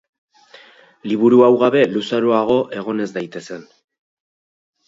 [1.11, 3.65] Liburu hau gabe luzaroago egon ez daitezen.